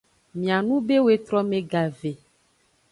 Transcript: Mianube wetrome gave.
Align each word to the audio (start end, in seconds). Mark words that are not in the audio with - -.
Mianube 0.39 0.95
wetrome 1.05 1.59
gave. 1.73 2.17